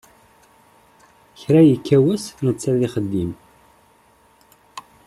[1.39, 3.31] Kra yekka wass netta d ixeddim.